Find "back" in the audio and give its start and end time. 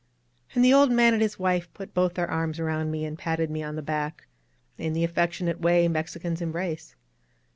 3.83-4.25